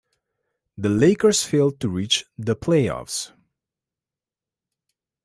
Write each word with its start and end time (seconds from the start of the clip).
The 0.79 0.89
Lakers 0.89 1.43
failed 1.43 1.79
to 1.81 1.87
reach 1.89 2.25
the 2.35 2.55
playoffs. 2.55 3.33